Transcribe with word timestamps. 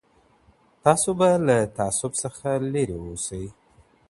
تاسو 0.83 1.09
به 1.19 1.29
له 1.47 1.57
تعصب 1.77 2.11
څخه 2.23 2.47
لري 2.73 2.95
اوسئ. 3.05 3.45